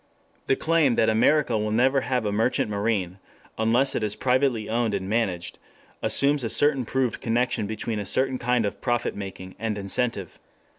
The 0.47 0.55
claim 0.55 0.95
that 0.95 1.09
America 1.09 1.59
will 1.59 1.69
never 1.69 2.01
have 2.01 2.25
a 2.25 2.31
merchant 2.31 2.71
marine, 2.71 3.19
unless 3.59 3.93
it 3.93 4.01
is 4.01 4.15
privately 4.15 4.67
owned 4.67 4.95
and 4.95 5.07
managed, 5.07 5.59
assumes 6.01 6.43
a 6.43 6.49
certain 6.49 6.85
proved 6.85 7.21
connection 7.21 7.67
between 7.67 7.99
a 7.99 8.05
certain 8.07 8.39
kind 8.39 8.65
of 8.65 8.81
profit 8.81 9.15
making 9.15 9.53
and 9.59 9.77
incentive. 9.77 10.39